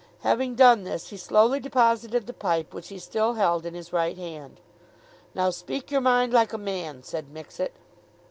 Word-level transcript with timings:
Having 0.21 0.55
done 0.55 0.83
this 0.83 1.09
he 1.09 1.15
slowly 1.17 1.59
deposited 1.59 2.25
the 2.25 2.33
pipe 2.33 2.73
which 2.73 2.87
he 2.87 2.97
still 2.97 3.33
held 3.33 3.67
in 3.67 3.75
his 3.75 3.93
right 3.93 4.17
hand. 4.17 4.59
"Now 5.35 5.51
speak 5.51 5.91
your 5.91 6.01
mind, 6.01 6.33
like 6.33 6.53
a 6.53 6.57
man," 6.57 7.03
said 7.03 7.29
Mixet. 7.31 7.73